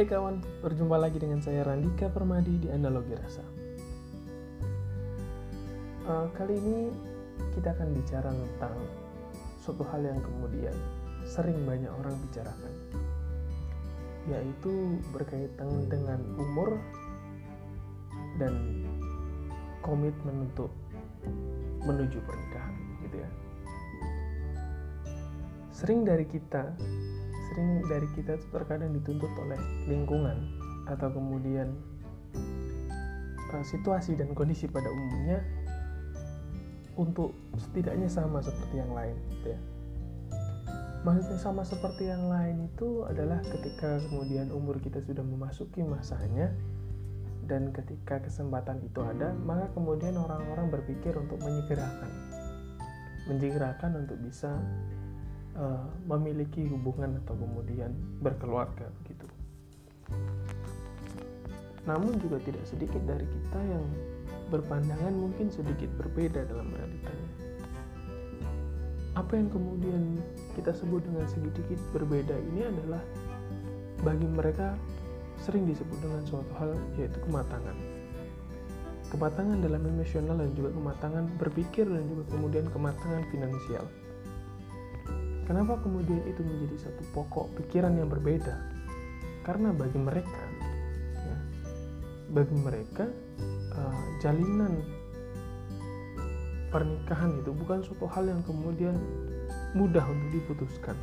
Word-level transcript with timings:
Hai 0.00 0.08
kawan, 0.08 0.40
berjumpa 0.64 0.96
lagi 0.96 1.20
dengan 1.20 1.44
saya 1.44 1.60
Randika 1.60 2.08
Permadi 2.08 2.56
di 2.56 2.72
Analogi 2.72 3.12
Rasa. 3.12 3.44
Uh, 6.08 6.24
kali 6.32 6.56
ini 6.56 6.88
kita 7.52 7.76
akan 7.76 7.92
bicara 7.92 8.32
tentang 8.32 8.80
suatu 9.60 9.84
hal 9.92 10.00
yang 10.00 10.16
kemudian 10.24 10.72
sering 11.28 11.68
banyak 11.68 11.92
orang 11.92 12.16
bicarakan, 12.16 12.72
yaitu 14.24 14.72
berkaitan 15.12 15.68
dengan 15.92 16.24
umur 16.40 16.80
dan 18.40 18.56
komitmen 19.84 20.48
untuk 20.48 20.72
menuju 21.84 22.24
pernikahan, 22.24 22.72
gitu 23.04 23.16
ya. 23.20 23.30
Sering 25.76 26.08
dari 26.08 26.24
kita 26.24 26.72
sering 27.50 27.82
dari 27.90 28.06
kita 28.14 28.38
terkadang 28.54 28.94
dituntut 28.94 29.30
oleh 29.42 29.58
lingkungan 29.90 30.38
atau 30.86 31.10
kemudian 31.10 31.74
uh, 33.50 33.64
situasi 33.66 34.14
dan 34.14 34.30
kondisi 34.32 34.70
pada 34.70 34.86
umumnya 34.86 35.42
untuk 36.94 37.34
setidaknya 37.58 38.06
sama 38.06 38.38
seperti 38.38 38.78
yang 38.78 38.92
lain 38.94 39.16
gitu 39.34 39.54
ya. 39.54 39.60
Maksudnya 41.00 41.40
sama 41.40 41.64
seperti 41.64 42.12
yang 42.12 42.28
lain 42.28 42.68
itu 42.68 43.08
adalah 43.08 43.40
ketika 43.40 44.04
kemudian 44.04 44.52
umur 44.52 44.76
kita 44.84 45.00
sudah 45.00 45.24
memasuki 45.24 45.80
masanya 45.80 46.52
dan 47.48 47.72
ketika 47.72 48.20
kesempatan 48.20 48.84
itu 48.84 49.00
ada, 49.00 49.32
maka 49.42 49.72
kemudian 49.72 50.14
orang-orang 50.20 50.68
berpikir 50.68 51.16
untuk 51.16 51.40
menyegerakan. 51.40 52.10
Menyegerakan 53.26 54.06
untuk 54.06 54.20
bisa 54.20 54.60
uh, 55.56 55.86
memiliki 56.06 56.66
hubungan 56.68 57.18
atau 57.24 57.34
kemudian 57.38 57.94
berkeluarga 58.20 58.90
begitu. 59.02 59.26
Namun 61.88 62.20
juga 62.20 62.38
tidak 62.44 62.64
sedikit 62.68 63.00
dari 63.08 63.24
kita 63.24 63.60
yang 63.64 63.86
berpandangan 64.50 65.14
mungkin 65.14 65.48
sedikit 65.48 65.88
berbeda 65.96 66.44
dalam 66.44 66.68
realitanya. 66.74 67.28
Apa 69.18 69.38
yang 69.38 69.50
kemudian 69.50 70.22
kita 70.54 70.70
sebut 70.70 71.02
dengan 71.02 71.26
sedikit 71.26 71.78
berbeda 71.90 72.34
ini 72.54 72.66
adalah 72.66 73.02
bagi 74.06 74.26
mereka 74.26 74.78
sering 75.40 75.66
disebut 75.66 75.98
dengan 75.98 76.22
suatu 76.28 76.52
hal 76.60 76.72
yaitu 77.00 77.18
kematangan. 77.26 77.74
Kematangan 79.10 79.58
dalam 79.58 79.82
emosional 79.82 80.38
dan 80.38 80.54
juga 80.54 80.70
kematangan 80.70 81.24
berpikir 81.42 81.82
dan 81.88 82.06
juga 82.06 82.22
kemudian 82.30 82.66
kematangan 82.70 83.26
finansial. 83.34 83.84
Kenapa 85.50 85.82
kemudian 85.82 86.22
itu 86.30 86.46
menjadi 86.46 86.86
satu 86.86 87.02
pokok 87.10 87.50
pikiran 87.58 87.98
yang 87.98 88.06
berbeda? 88.06 88.54
Karena 89.42 89.74
bagi 89.74 89.98
mereka, 89.98 90.42
ya, 91.26 91.36
bagi 92.30 92.54
mereka 92.54 93.10
uh, 93.74 94.04
jalinan 94.22 94.78
pernikahan 96.70 97.34
itu 97.42 97.50
bukan 97.50 97.82
suatu 97.82 98.06
hal 98.06 98.30
yang 98.30 98.46
kemudian 98.46 98.94
mudah 99.74 100.06
untuk 100.06 100.30
diputuskan. 100.38 100.94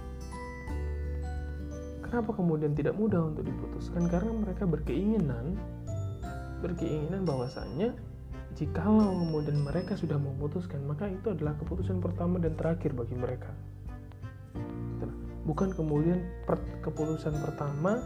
Kenapa 2.08 2.31
kemudian 2.31 2.72
tidak 2.72 2.95
mudah 2.95 3.28
untuk 3.28 3.44
diputuskan? 3.44 4.08
Karena 4.08 4.31
mereka 4.31 4.64
berkeinginan, 4.64 5.59
berkeinginan 6.64 7.28
bahwasanya 7.28 7.92
jikalau 8.56 9.12
kemudian 9.12 9.59
mereka 9.59 10.00
sudah 10.00 10.16
memutuskan, 10.16 10.88
maka 10.88 11.12
itu 11.12 11.36
adalah 11.36 11.52
keputusan 11.59 12.00
pertama 12.00 12.40
dan 12.40 12.56
terakhir 12.56 12.95
bagi 12.95 13.20
mereka 13.20 13.52
bukan 15.48 15.72
kemudian 15.72 16.20
per, 16.44 16.59
keputusan 16.84 17.40
pertama 17.40 18.03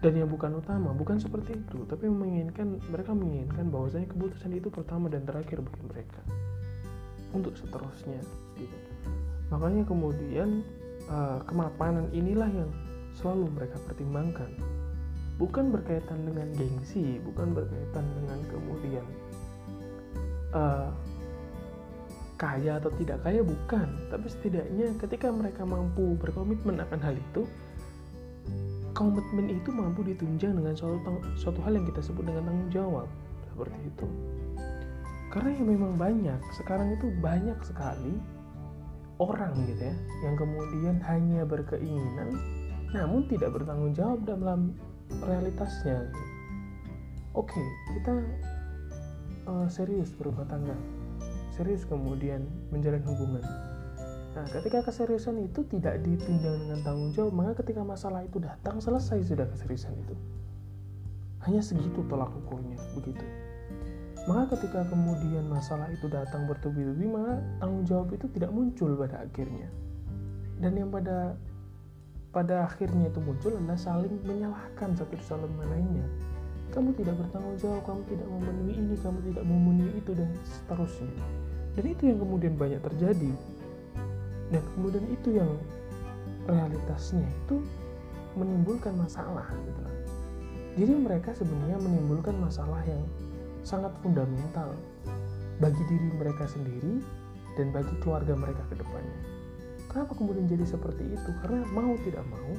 dan 0.00 0.12
yang 0.16 0.30
bukan 0.32 0.56
utama. 0.56 0.96
Bukan 0.96 1.20
seperti 1.20 1.60
itu 1.60 1.84
tapi 1.84 2.08
menginginkan 2.08 2.80
mereka 2.88 3.12
menginginkan 3.12 3.68
bahwasanya 3.68 4.08
keputusan 4.08 4.56
itu 4.56 4.72
pertama 4.72 5.12
dan 5.12 5.28
terakhir 5.28 5.60
bagi 5.60 5.84
mereka. 5.84 6.20
Untuk 7.36 7.52
seterusnya 7.60 8.24
gitu. 8.56 8.78
Makanya 9.52 9.84
kemudian 9.84 10.64
uh, 11.12 11.44
kemapanan 11.44 12.08
inilah 12.16 12.48
yang 12.48 12.72
selalu 13.12 13.52
mereka 13.52 13.76
pertimbangkan. 13.84 14.48
Bukan 15.36 15.70
berkaitan 15.70 16.24
dengan 16.24 16.50
gengsi 16.56 17.20
bukan 17.22 17.54
berkaitan 17.54 18.02
dengan 18.16 18.40
kemudian 18.50 19.06
uh, 20.56 20.90
kaya 22.38 22.78
atau 22.78 22.88
tidak 22.96 23.20
kaya 23.26 23.42
bukan. 23.42 23.90
Tapi 24.08 24.26
setidaknya 24.30 24.94
ketika 25.02 25.28
mereka 25.28 25.66
mampu 25.66 26.14
berkomitmen 26.22 26.78
akan 26.78 27.00
hal 27.02 27.14
itu 27.18 27.44
komitmen 28.94 29.46
itu 29.52 29.70
mampu 29.70 30.02
ditunjang 30.02 30.58
dengan 30.58 30.74
suatu, 30.74 30.98
suatu 31.38 31.60
hal 31.62 31.76
yang 31.76 31.86
kita 31.86 32.00
sebut 32.00 32.24
dengan 32.24 32.46
tanggung 32.48 32.70
jawab. 32.70 33.08
Seperti 33.50 33.78
itu. 33.84 34.06
Karena 35.28 35.50
yang 35.52 35.68
memang 35.68 35.92
banyak 36.00 36.40
sekarang 36.56 36.94
itu 36.94 37.12
banyak 37.20 37.58
sekali 37.60 38.16
orang 39.18 39.50
gitu 39.66 39.90
ya 39.90 39.94
yang 40.22 40.34
kemudian 40.38 40.96
hanya 41.02 41.42
berkeinginan 41.42 42.38
namun 42.94 43.26
tidak 43.28 43.52
bertanggung 43.52 43.92
jawab 43.92 44.22
dalam 44.24 44.72
realitasnya. 45.20 46.08
Oke 47.36 47.60
kita 47.92 48.14
uh, 49.50 49.68
serius 49.68 50.14
berumah 50.16 50.48
tangga 50.48 50.74
serius 51.58 51.82
kemudian 51.82 52.46
menjalin 52.70 53.02
hubungan. 53.02 53.42
Nah, 54.38 54.46
ketika 54.54 54.86
keseriusan 54.86 55.42
itu 55.42 55.66
tidak 55.66 55.98
ditunjang 56.06 56.62
dengan 56.62 56.78
tanggung 56.86 57.10
jawab, 57.10 57.34
maka 57.34 57.58
ketika 57.58 57.82
masalah 57.82 58.22
itu 58.22 58.38
datang, 58.38 58.78
selesai 58.78 59.26
sudah 59.26 59.50
keseriusan 59.50 59.98
itu. 59.98 60.14
Hanya 61.42 61.58
segitu 61.58 62.06
tolak 62.06 62.30
ukurnya, 62.46 62.78
begitu. 62.94 63.26
Maka 64.30 64.54
ketika 64.54 64.86
kemudian 64.86 65.50
masalah 65.50 65.90
itu 65.90 66.06
datang 66.06 66.46
bertubi-tubi, 66.46 67.10
maka 67.10 67.42
tanggung 67.58 67.82
jawab 67.82 68.14
itu 68.14 68.30
tidak 68.30 68.54
muncul 68.54 68.94
pada 68.94 69.26
akhirnya. 69.26 69.66
Dan 70.62 70.78
yang 70.78 70.94
pada 70.94 71.34
pada 72.30 72.68
akhirnya 72.70 73.10
itu 73.10 73.18
muncul 73.18 73.58
adalah 73.58 73.80
saling 73.80 74.22
menyalahkan 74.22 74.94
satu 74.94 75.18
sama 75.18 75.50
lainnya. 75.66 76.06
Kamu 76.70 76.94
tidak 76.94 77.18
bertanggung 77.18 77.58
jawab, 77.58 77.82
kamu 77.82 78.00
tidak 78.06 78.28
memenuhi 78.30 78.72
ini, 78.78 78.94
kamu 79.00 79.18
tidak 79.32 79.44
memenuhi 79.48 79.92
itu, 79.98 80.10
dan 80.14 80.30
seterusnya 80.46 81.47
dan 81.78 81.84
itu 81.86 82.02
yang 82.10 82.18
kemudian 82.18 82.58
banyak 82.58 82.82
terjadi 82.82 83.32
dan 84.50 84.62
kemudian 84.74 85.06
itu 85.14 85.38
yang 85.38 85.50
realitasnya 86.50 87.22
itu 87.46 87.62
menimbulkan 88.34 88.98
masalah 88.98 89.46
gitu 89.62 89.82
jadi 90.78 90.92
mereka 90.94 91.30
sebenarnya 91.34 91.78
menimbulkan 91.78 92.34
masalah 92.38 92.82
yang 92.86 93.02
sangat 93.66 93.90
fundamental 94.02 94.74
bagi 95.58 95.82
diri 95.90 96.08
mereka 96.14 96.46
sendiri 96.46 97.02
dan 97.58 97.74
bagi 97.74 97.90
keluarga 97.98 98.38
mereka 98.38 98.62
ke 98.70 98.78
depannya. 98.78 99.20
Kenapa 99.90 100.14
kemudian 100.14 100.46
jadi 100.46 100.62
seperti 100.62 101.02
itu? 101.02 101.30
Karena 101.42 101.66
mau 101.74 101.98
tidak 102.06 102.22
mau, 102.30 102.52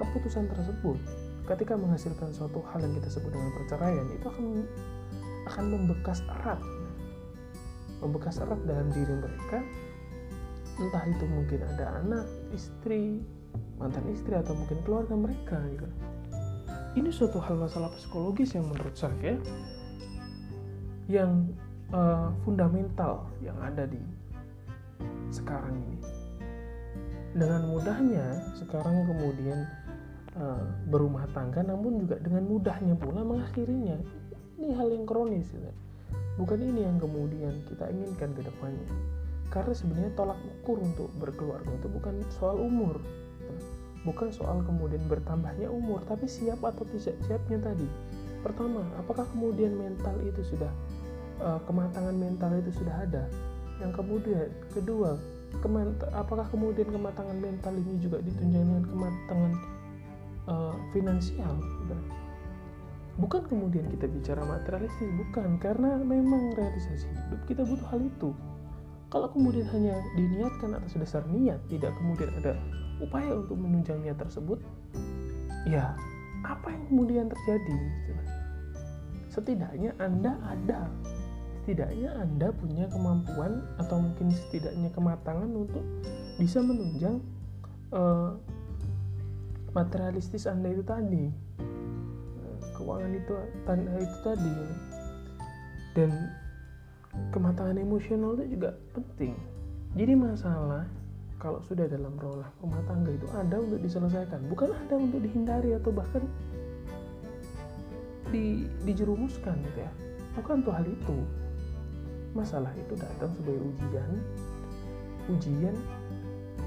keputusan 0.00 0.48
tersebut 0.48 0.96
ketika 1.44 1.76
menghasilkan 1.76 2.32
suatu 2.32 2.64
hal 2.72 2.80
yang 2.80 2.96
kita 2.96 3.08
sebut 3.12 3.28
dengan 3.28 3.52
perceraian 3.52 4.06
itu 4.08 4.26
akan 4.26 4.46
akan 5.44 5.64
membekas 5.68 6.24
erat 6.40 6.56
membekas 8.04 8.38
erat 8.44 8.60
dalam 8.68 8.92
diri 8.92 9.14
mereka 9.16 9.58
entah 10.78 11.04
itu 11.06 11.24
mungkin 11.30 11.60
ada 11.74 12.02
anak, 12.02 12.26
istri, 12.50 13.22
mantan 13.78 14.06
istri 14.10 14.34
atau 14.34 14.58
mungkin 14.58 14.78
keluarga 14.82 15.14
mereka 15.14 15.58
gitu. 15.70 15.86
Ini 16.94 17.10
suatu 17.10 17.42
hal 17.42 17.58
masalah 17.58 17.90
psikologis 17.94 18.54
yang 18.54 18.66
menurut 18.70 18.94
saya 18.94 19.34
yang 21.10 21.50
uh, 21.90 22.30
fundamental 22.46 23.26
yang 23.42 23.58
ada 23.58 23.86
di 23.86 23.98
sekarang 25.30 25.74
ini. 25.74 25.98
Dengan 27.34 27.66
mudahnya 27.66 28.54
sekarang 28.54 29.10
kemudian 29.10 29.66
uh, 30.38 30.62
berumah 30.86 31.26
tangga, 31.34 31.66
namun 31.66 32.06
juga 32.06 32.22
dengan 32.22 32.46
mudahnya 32.46 32.94
pula 32.94 33.26
mengakhirinya. 33.26 33.98
Ini 34.54 34.70
hal 34.78 34.86
yang 34.94 35.02
kronis. 35.02 35.50
Gitu 35.50 35.70
Bukan 36.34 36.58
ini 36.58 36.82
yang 36.82 36.98
kemudian 36.98 37.62
kita 37.70 37.86
inginkan 37.90 38.34
ke 38.34 38.42
depannya. 38.42 38.90
Karena 39.54 39.70
sebenarnya 39.70 40.12
tolak 40.18 40.40
ukur 40.42 40.82
untuk 40.82 41.08
berkeluarga 41.22 41.70
itu 41.70 41.86
bukan 41.86 42.18
soal 42.34 42.58
umur. 42.58 42.98
Bukan 44.02 44.34
soal 44.34 44.60
kemudian 44.66 45.06
bertambahnya 45.06 45.70
umur, 45.70 46.02
tapi 46.04 46.26
siap 46.26 46.60
atau 46.60 46.82
tidak 46.90 47.16
siapnya 47.24 47.58
tadi. 47.62 47.86
Pertama, 48.42 48.84
apakah 49.00 49.24
kemudian 49.32 49.72
mental 49.78 50.12
itu 50.26 50.42
sudah 50.44 50.68
uh, 51.40 51.56
kematangan 51.64 52.12
mental 52.12 52.52
itu 52.60 52.82
sudah 52.82 53.06
ada? 53.06 53.24
Yang 53.80 54.02
kemudian 54.02 54.48
kedua, 54.74 55.16
apakah 56.12 56.46
kemudian 56.50 56.90
kematangan 56.90 57.38
mental 57.38 57.72
ini 57.78 57.94
juga 58.02 58.18
ditunjang 58.20 58.64
dengan 58.68 58.84
kematangan 58.90 59.52
uh, 60.50 60.74
finansial? 60.90 61.54
Bukan 63.18 63.46
kemudian 63.46 63.86
kita 63.90 64.10
bicara 64.10 64.42
materialistis 64.42 65.10
bukan. 65.14 65.58
Karena 65.62 65.98
memang 66.00 66.54
realisasi 66.58 67.06
hidup 67.06 67.40
kita 67.46 67.62
butuh 67.62 67.88
hal 67.94 68.00
itu. 68.02 68.30
Kalau 69.12 69.30
kemudian 69.30 69.70
hanya 69.70 69.94
diniatkan 70.18 70.74
atas 70.74 70.98
dasar 70.98 71.22
niat 71.30 71.62
tidak 71.70 71.94
kemudian 72.02 72.34
ada 72.42 72.58
upaya 72.98 73.30
untuk 73.30 73.58
menunjang 73.58 74.02
niat 74.02 74.18
tersebut 74.18 74.58
ya 75.66 75.94
apa 76.44 76.66
yang 76.74 76.82
kemudian 76.90 77.26
terjadi? 77.30 77.78
Setidaknya 79.32 79.94
anda 80.02 80.34
ada. 80.44 80.90
Setidaknya 81.62 82.12
anda 82.20 82.52
punya 82.52 82.84
kemampuan 82.92 83.64
atau 83.80 84.02
mungkin 84.02 84.28
setidaknya 84.34 84.92
kematangan 84.92 85.48
untuk 85.48 85.80
bisa 86.36 86.60
menunjang 86.60 87.24
uh, 87.94 88.36
materialistis 89.72 90.44
anda 90.44 90.70
itu 90.70 90.84
tadi 90.84 91.43
keuangan 92.74 93.12
itu 93.14 93.32
itu 94.02 94.18
tadi. 94.26 94.54
Dan 95.94 96.10
kematangan 97.30 97.78
emosional 97.78 98.34
itu 98.38 98.58
juga 98.58 98.74
penting. 98.92 99.34
Jadi 99.94 100.12
masalah 100.18 100.84
kalau 101.38 101.62
sudah 101.64 101.86
dalam 101.86 102.18
rolah 102.18 102.50
rumah 102.58 102.82
tangga 102.90 103.14
itu 103.14 103.26
ada 103.30 103.56
untuk 103.62 103.78
diselesaikan. 103.78 104.40
Bukan 104.50 104.74
ada 104.74 104.94
untuk 104.98 105.22
dihindari 105.22 105.78
atau 105.78 105.94
bahkan 105.94 106.26
di, 108.34 108.66
dijerumuskan 108.82 109.54
gitu 109.70 109.78
ya. 109.86 109.92
Bukan 110.34 110.66
tuh 110.66 110.74
hal 110.74 110.86
itu. 110.86 111.16
Masalah 112.34 112.74
itu 112.74 112.98
datang 112.98 113.30
sebagai 113.38 113.62
ujian 113.62 114.10
ujian 115.30 115.76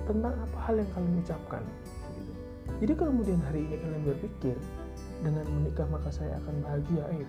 tentang 0.08 0.34
apa 0.34 0.58
hal 0.66 0.76
yang 0.80 0.90
kalian 0.96 1.22
ucapkan 1.22 1.62
gitu. 1.62 1.90
jadi 2.86 2.92
kalau 2.96 3.12
kemudian 3.14 3.42
hari 3.46 3.60
ini 3.68 3.76
kalian 3.78 4.04
berpikir 4.08 4.56
dengan 5.22 5.46
menikah 5.50 5.88
maka 5.90 6.10
saya 6.14 6.38
akan 6.44 6.56
bahagia 6.62 7.04
eh, 7.16 7.28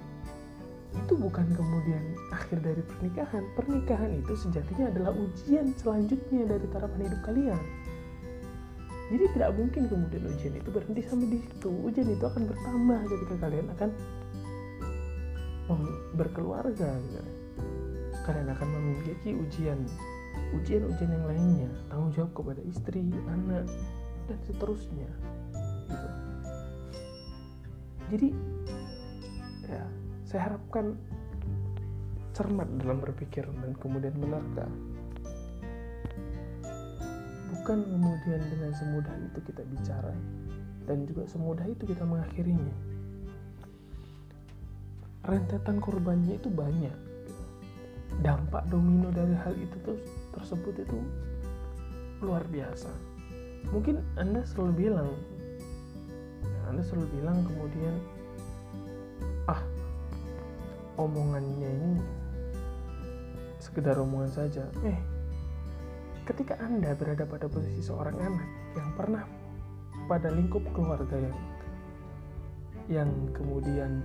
itu 0.97 1.15
bukan 1.21 1.45
kemudian 1.53 2.05
akhir 2.33 2.65
dari 2.65 2.81
pernikahan. 2.81 3.45
Pernikahan 3.53 4.11
itu 4.17 4.33
sejatinya 4.35 4.89
adalah 4.89 5.13
ujian 5.13 5.73
selanjutnya 5.77 6.49
dari 6.49 6.67
tarapan 6.73 7.01
hidup 7.05 7.21
kalian. 7.29 7.61
Jadi 9.09 9.25
tidak 9.33 9.51
mungkin 9.57 9.83
kemudian 9.89 10.23
ujian 10.29 10.55
itu 10.57 10.69
berhenti 10.69 11.01
sampai 11.05 11.29
di 11.33 11.39
situ. 11.41 11.71
Ujian 11.73 12.09
itu 12.13 12.25
akan 12.25 12.43
bertambah 12.45 13.01
ketika 13.09 13.35
kalian 13.41 13.67
akan 13.73 13.91
berkeluarga. 16.17 16.91
Gitu. 16.97 17.23
Kalian 18.25 18.49
akan 18.53 18.69
memiliki 18.69 19.33
ujian, 19.33 19.81
ujian-ujian 20.53 21.09
yang 21.09 21.25
lainnya, 21.25 21.71
tanggung 21.89 22.13
jawab 22.13 22.33
kepada 22.37 22.61
istri, 22.69 23.09
anak, 23.25 23.65
dan 24.29 24.39
seterusnya. 24.45 25.09
Jadi 28.09 28.29
ya 29.69 29.85
saya 30.25 30.41
harapkan 30.53 30.97
cermat 32.33 32.69
dalam 32.81 33.01
berpikir 33.05 33.45
dan 33.45 33.75
kemudian 33.83 34.15
menerka 34.17 34.65
bukan 37.69 37.85
kemudian 37.85 38.41
dengan 38.49 38.73
semudah 38.73 39.13
itu 39.29 39.39
kita 39.45 39.61
bicara 39.69 40.17
dan 40.89 41.05
juga 41.05 41.29
semudah 41.29 41.69
itu 41.69 41.85
kita 41.85 42.01
mengakhirinya. 42.01 42.73
Rentetan 45.29 45.77
korbannya 45.77 46.41
itu 46.41 46.49
banyak. 46.49 46.97
Dampak 48.25 48.73
domino 48.73 49.13
dari 49.13 49.37
hal 49.37 49.53
itu 49.61 49.77
terus 49.85 50.01
tersebut 50.33 50.81
itu 50.81 50.97
luar 52.25 52.41
biasa. 52.49 52.89
Mungkin 53.69 54.01
anda 54.17 54.49
selalu 54.49 54.89
bilang 54.89 55.13
anda 56.69 56.85
selalu 56.85 57.07
bilang 57.21 57.43
kemudian 57.49 57.95
ah 59.49 59.61
omongannya 61.01 61.71
ini 61.73 61.93
sekedar 63.59 63.99
omongan 63.99 64.31
saja. 64.31 64.65
Eh, 64.87 64.99
ketika 66.29 66.61
Anda 66.61 66.93
berada 66.93 67.25
pada 67.25 67.49
posisi 67.49 67.81
seorang 67.81 68.17
anak 68.21 68.49
yang 68.77 68.91
pernah 68.95 69.25
pada 70.09 70.29
lingkup 70.33 70.65
keluarga 70.77 71.17
yang 71.17 71.37
yang 72.89 73.11
kemudian 73.37 74.05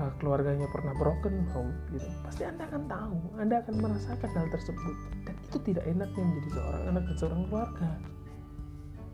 uh, 0.00 0.12
keluarganya 0.16 0.64
pernah 0.72 0.96
broken 0.96 1.44
home 1.52 1.72
gitu 1.92 2.08
pasti 2.24 2.48
anda 2.48 2.64
akan 2.64 2.88
tahu 2.88 3.16
anda 3.36 3.60
akan 3.60 3.74
merasakan 3.76 4.30
hal 4.32 4.48
tersebut 4.48 4.96
dan 5.28 5.36
itu 5.44 5.58
tidak 5.68 5.84
enaknya 5.84 6.24
menjadi 6.24 6.48
seorang 6.56 6.82
anak 6.88 7.02
dan 7.04 7.16
seorang 7.20 7.40
keluarga 7.52 7.90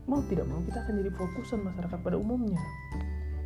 mau 0.07 0.23
tidak 0.31 0.47
mau 0.47 0.63
kita 0.63 0.79
akan 0.87 0.93
jadi 1.03 1.11
fokusan 1.13 1.59
masyarakat 1.67 1.99
pada 1.99 2.15
umumnya 2.15 2.59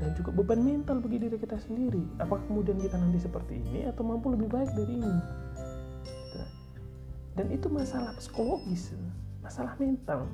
dan 0.01 0.17
juga 0.17 0.33
beban 0.33 0.61
mental 0.65 0.97
bagi 0.97 1.21
diri 1.21 1.37
kita 1.37 1.61
sendiri. 1.61 2.01
Apakah 2.17 2.41
kemudian 2.49 2.81
kita 2.81 2.97
nanti 2.97 3.21
seperti 3.21 3.61
ini 3.61 3.85
atau 3.85 4.01
mampu 4.01 4.33
lebih 4.33 4.49
baik 4.49 4.73
dari 4.73 4.97
ini? 4.97 5.15
Gitu. 6.09 6.41
Dan 7.37 7.47
itu 7.53 7.69
masalah 7.69 8.17
psikologis, 8.17 8.97
masalah 9.45 9.77
mental. 9.77 10.25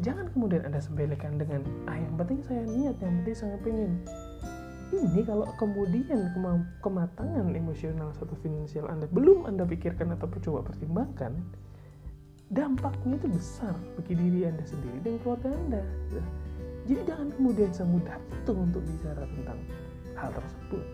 Jangan 0.00 0.32
kemudian 0.32 0.64
Anda 0.64 0.80
sembelihkan 0.80 1.36
dengan, 1.38 1.62
ah 1.86 1.94
yang 1.94 2.16
penting 2.16 2.40
saya 2.42 2.64
niat, 2.64 2.96
yang 3.04 3.22
penting 3.22 3.36
saya 3.36 3.56
pengen. 3.60 4.00
Ini 4.92 5.24
kalau 5.24 5.48
kemudian 5.56 6.32
kematangan 6.84 7.48
emosional 7.52 8.12
satu 8.16 8.32
finansial 8.40 8.88
Anda 8.88 9.08
belum 9.12 9.44
Anda 9.44 9.68
pikirkan 9.68 10.16
atau 10.16 10.28
coba 10.40 10.72
pertimbangkan, 10.72 11.36
dampaknya 12.52 13.16
itu 13.16 13.28
besar 13.32 13.72
bagi 13.96 14.12
diri 14.12 14.44
Anda 14.44 14.64
sendiri 14.68 14.98
dan 15.00 15.16
keluarga 15.24 15.48
Anda. 15.56 15.82
Jadi 16.84 17.00
jangan 17.08 17.28
kemudian 17.32 17.70
semudah 17.72 18.16
itu 18.28 18.52
untuk 18.52 18.82
bicara 18.84 19.24
tentang 19.24 19.58
hal 20.20 20.30
tersebut. 20.36 20.84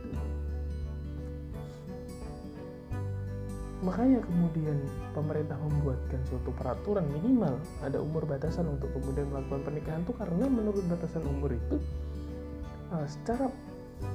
Makanya 3.79 4.19
kemudian 4.27 4.79
pemerintah 5.15 5.55
membuatkan 5.55 6.19
suatu 6.27 6.51
peraturan 6.55 7.07
minimal 7.15 7.63
ada 7.83 7.99
umur 8.03 8.27
batasan 8.27 8.67
untuk 8.67 8.91
kemudian 8.91 9.31
melakukan 9.31 9.63
pernikahan 9.63 10.03
itu 10.03 10.15
karena 10.19 10.47
menurut 10.51 10.83
batasan 10.91 11.23
umur 11.27 11.55
itu 11.55 11.79
uh, 12.91 13.07
secara 13.07 13.47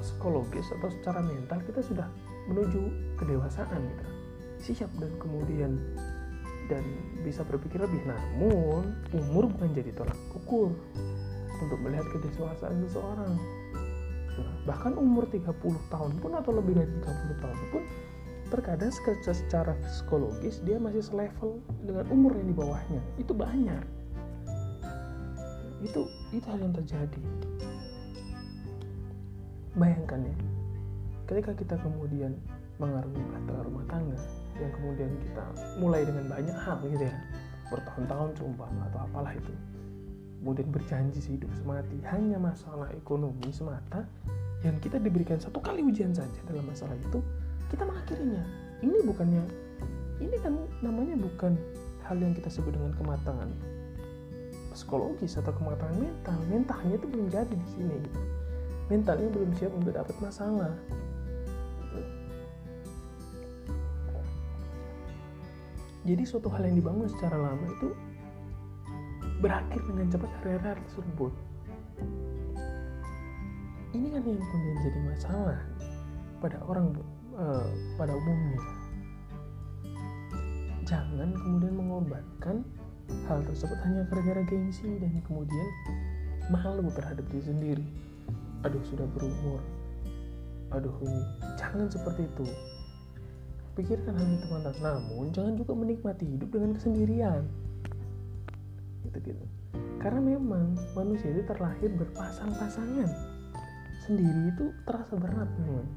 psikologis 0.03 0.67
atau 0.79 0.91
secara 0.91 1.23
mental 1.23 1.63
kita 1.63 1.79
sudah 1.79 2.07
menuju 2.51 2.91
kedewasaan 3.15 3.79
gitu. 3.87 4.05
Siap 4.63 4.91
dan 4.99 5.11
kemudian 5.19 5.79
dan 6.71 6.83
bisa 7.23 7.43
berpikir 7.43 7.79
lebih 7.83 7.99
namun 8.07 8.95
umur 9.11 9.51
bukan 9.51 9.69
jadi 9.75 9.91
tolak 9.95 10.17
ukur 10.35 10.71
untuk 11.63 11.79
melihat 11.79 12.07
kedewasaan 12.11 12.83
seseorang. 12.87 13.35
Bahkan 14.63 14.95
umur 14.95 15.27
30 15.27 15.53
tahun 15.91 16.11
pun 16.19 16.31
atau 16.35 16.51
lebih 16.55 16.79
dari 16.79 16.91
30 17.03 17.43
tahun 17.43 17.59
pun 17.71 17.83
terkadang 18.51 18.93
secara 19.25 19.73
psikologis 19.81 20.61
dia 20.61 20.77
masih 20.77 21.01
selevel 21.01 21.57
dengan 21.83 22.05
umur 22.13 22.37
yang 22.37 22.47
di 22.47 22.55
bawahnya. 22.55 23.01
Itu 23.19 23.33
banyak. 23.33 23.83
Itu 25.83 26.07
itu 26.31 26.45
hal 26.47 26.59
yang 26.63 26.73
terjadi. 26.73 27.23
Bayangkan 29.73 30.21
ya 30.27 30.35
ketika 31.27 31.55
kita 31.55 31.75
kemudian 31.79 32.35
mengarungi 32.81 33.21
bahtera 33.29 33.61
rumah 33.65 33.85
tangga 33.85 34.17
yang 34.57 34.71
kemudian 34.73 35.11
kita 35.21 35.43
mulai 35.81 36.01
dengan 36.05 36.25
banyak 36.29 36.57
hal 36.57 36.77
gitu 36.85 37.05
ya. 37.05 37.15
Bertahun-tahun 37.69 38.29
seumpama 38.37 38.81
atau 38.93 38.99
apalah 39.09 39.33
itu. 39.33 39.53
Kemudian 40.43 40.67
berjanji 40.69 41.19
sehidup 41.23 41.49
semati. 41.55 41.97
Hanya 42.11 42.37
masalah 42.37 42.91
ekonomi 42.93 43.49
semata 43.49 44.05
yang 44.63 44.77
kita 44.79 44.99
diberikan 44.99 45.39
satu 45.39 45.59
kali 45.59 45.83
ujian 45.83 46.11
saja 46.15 46.39
dalam 46.47 46.63
masalah 46.67 46.95
itu 46.95 47.19
kita 47.71 47.83
mengakhirinya. 47.83 48.43
Ini 48.83 48.97
bukannya 49.07 49.43
ini 50.21 50.37
kan 50.39 50.53
namanya 50.79 51.15
bukan 51.17 51.57
hal 52.05 52.17
yang 52.19 52.35
kita 52.35 52.51
sebut 52.51 52.75
dengan 52.75 52.93
kematangan 52.95 53.49
psikologis 54.75 55.39
atau 55.39 55.53
kematangan 55.55 55.97
mental. 55.97 56.37
Mentalnya 56.51 56.95
itu 56.99 57.07
belum 57.07 57.27
jadi 57.31 57.55
di 57.55 57.67
sini. 57.73 57.99
Mentalnya 58.91 59.29
belum 59.31 59.51
siap 59.55 59.71
untuk 59.73 59.95
dapat 59.95 60.15
masalah 60.19 60.73
jadi 66.03 66.23
suatu 66.27 66.51
hal 66.51 66.67
yang 66.67 66.75
dibangun 66.75 67.07
secara 67.07 67.39
lama 67.39 67.63
itu 67.63 67.95
berakhir 69.39 69.79
dengan 69.87 70.07
cepat 70.11 70.31
hari-hari 70.43 70.81
tersebut. 70.91 71.33
Ini 73.95 74.07
kan 74.11 74.23
yang 74.27 74.39
kemudian 74.39 74.77
jadi 74.83 74.99
masalah 75.07 75.59
pada 76.43 76.59
orang 76.67 76.91
uh, 77.39 77.67
pada 77.95 78.11
umumnya. 78.11 78.61
Jangan 80.83 81.31
kemudian 81.39 81.73
mengorbankan 81.79 82.67
hal 83.31 83.39
tersebut 83.47 83.77
hanya 83.87 84.03
gara-gara 84.11 84.43
gengsi 84.43 84.99
dan 84.99 85.23
kemudian 85.23 85.67
malu 86.51 86.91
terhadap 86.91 87.23
diri 87.31 87.43
sendiri. 87.47 87.85
Aduh 88.67 88.83
sudah 88.91 89.07
berumur. 89.15 89.63
Aduh 90.75 90.95
ini. 90.99 91.23
Jangan 91.55 91.87
seperti 91.87 92.27
itu 92.27 92.43
pikirkan 93.73 94.13
hal 94.15 94.27
itu 94.29 94.45
teman 94.45 94.61
namun 94.81 95.25
jangan 95.33 95.53
juga 95.57 95.73
menikmati 95.73 96.25
hidup 96.25 96.49
dengan 96.53 96.77
kesendirian. 96.77 97.43
Gitu-gitu 99.05 99.45
karena 100.03 100.19
memang 100.35 100.75
manusia 100.99 101.31
itu 101.31 101.47
terlahir 101.47 101.87
berpasang-pasangan. 101.95 103.07
Sendiri 104.03 104.51
itu 104.51 104.75
terasa 104.83 105.15
berat 105.15 105.47
memang. 105.63 105.87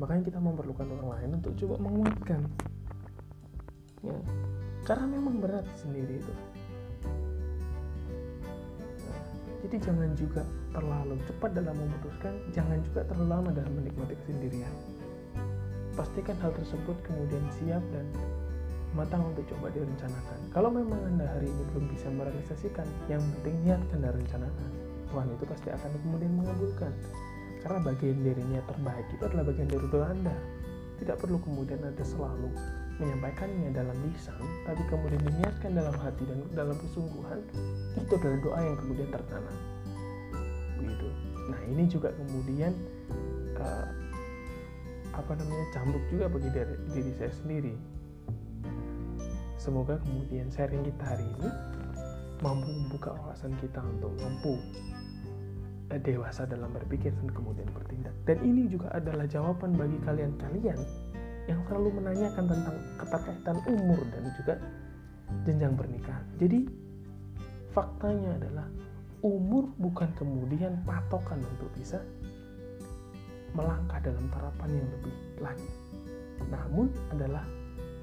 Makanya 0.00 0.22
kita 0.32 0.40
memerlukan 0.40 0.88
orang 0.96 1.08
lain 1.12 1.30
untuk 1.36 1.52
coba 1.60 1.76
menguatkan. 1.76 2.40
Ya. 4.00 4.16
Karena 4.88 5.06
memang 5.12 5.44
berat 5.44 5.68
sendiri 5.76 6.24
itu. 6.24 6.34
Nah, 9.04 9.20
Jadi 9.60 9.76
jangan 9.76 10.10
juga 10.16 10.40
terlalu 10.72 11.20
cepat 11.28 11.50
dalam 11.52 11.76
memutuskan, 11.76 12.32
jangan 12.56 12.80
juga 12.80 13.04
terlalu 13.12 13.28
lama 13.28 13.50
dalam 13.52 13.72
menikmati 13.76 14.16
kesendirian. 14.24 14.72
Pastikan 15.94 16.34
hal 16.42 16.50
tersebut 16.58 16.96
kemudian 17.06 17.46
siap 17.54 17.82
dan 17.94 18.06
matang 18.98 19.22
untuk 19.30 19.46
coba 19.54 19.70
direncanakan. 19.74 20.38
Kalau 20.50 20.70
memang 20.70 20.98
Anda 21.06 21.26
hari 21.26 21.50
ini 21.50 21.62
belum 21.74 21.86
bisa 21.90 22.10
merealisasikan, 22.10 22.86
yang 23.10 23.22
penting 23.38 23.54
niatkan 23.62 23.98
dan 24.02 24.12
rencanakan. 24.14 24.70
Tuhan 25.10 25.26
itu 25.30 25.44
pasti 25.46 25.68
akan 25.70 25.90
kemudian 26.02 26.32
mengabulkan. 26.34 26.92
Karena 27.62 27.78
bagian 27.86 28.18
dari 28.26 28.42
niat 28.50 28.66
terbaik 28.66 29.06
itu 29.14 29.22
adalah 29.22 29.44
bagian 29.46 29.68
dari 29.70 29.86
doa 29.86 30.06
Anda. 30.10 30.36
Tidak 30.98 31.16
perlu 31.18 31.38
kemudian 31.42 31.80
Anda 31.82 32.04
selalu 32.06 32.50
menyampaikannya 33.02 33.70
dalam 33.74 33.96
lisan, 34.06 34.38
tapi 34.66 34.82
kemudian 34.86 35.22
diniatkan 35.26 35.74
dalam 35.74 35.94
hati 35.98 36.22
dan 36.30 36.38
dalam 36.54 36.76
kesungguhan, 36.78 37.42
itu 37.98 38.12
adalah 38.14 38.38
doa 38.42 38.60
yang 38.62 38.76
kemudian 38.78 39.08
tertanam. 39.10 39.56
Begitu. 40.78 41.08
Nah 41.50 41.60
ini 41.66 41.84
juga 41.90 42.14
kemudian 42.14 42.72
uh, 43.58 43.86
apa 45.14 45.32
namanya 45.38 45.66
cambuk 45.70 46.02
juga 46.10 46.26
bagi 46.26 46.50
diri, 46.50 46.76
diri 46.90 47.12
saya 47.16 47.32
sendiri. 47.32 47.74
Semoga 49.56 49.96
kemudian 50.02 50.50
sharing 50.52 50.84
kita 50.84 51.04
hari 51.06 51.24
ini 51.24 51.48
mampu 52.42 52.68
membuka 52.68 53.16
wawasan 53.16 53.54
kita 53.62 53.80
untuk 53.80 54.12
mampu 54.20 54.60
eh, 55.94 56.00
dewasa 56.02 56.44
dalam 56.44 56.68
berpikir 56.74 57.14
dan 57.16 57.30
kemudian 57.32 57.70
bertindak. 57.72 58.12
Dan 58.28 58.42
ini 58.44 58.68
juga 58.68 58.92
adalah 58.92 59.24
jawaban 59.24 59.72
bagi 59.78 59.96
kalian-kalian 60.04 60.78
yang 61.48 61.60
selalu 61.68 62.00
menanyakan 62.00 62.44
tentang 62.48 62.76
keterkaitan 63.00 63.56
umur 63.68 64.00
dan 64.12 64.24
juga 64.36 64.54
jenjang 65.44 65.74
pernikahan. 65.76 66.24
Jadi 66.40 66.60
faktanya 67.72 68.36
adalah 68.36 68.66
umur 69.24 69.72
bukan 69.80 70.12
kemudian 70.20 70.84
patokan 70.84 71.40
untuk 71.40 71.72
bisa 71.72 72.04
melangkah 73.54 74.02
dalam 74.02 74.26
terapan 74.30 74.70
yang 74.74 74.88
lebih 74.98 75.14
lagi. 75.40 75.70
Namun 76.50 76.90
adalah 77.14 77.46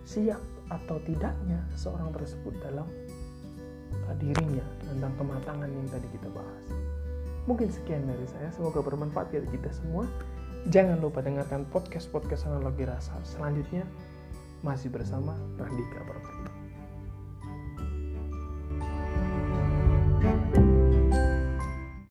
siap 0.08 0.42
atau 0.72 0.98
tidaknya 1.04 1.60
seorang 1.76 2.10
tersebut 2.16 2.56
dalam 2.64 2.88
dirinya 4.20 4.64
tentang 4.84 5.14
kematangan 5.16 5.70
yang 5.72 5.88
tadi 5.88 6.08
kita 6.12 6.28
bahas. 6.36 6.68
Mungkin 7.48 7.72
sekian 7.72 8.06
dari 8.06 8.28
saya, 8.28 8.52
semoga 8.54 8.84
bermanfaat 8.84 9.32
bagi 9.32 9.50
kita 9.56 9.72
semua. 9.72 10.04
Jangan 10.70 11.02
lupa 11.02 11.26
dengarkan 11.26 11.66
podcast-podcast 11.74 12.46
analogi 12.46 12.86
rasa 12.86 13.18
selanjutnya 13.26 13.88
masih 14.62 14.94
bersama 14.94 15.34
Randika 15.58 16.06
Property. 16.06 16.51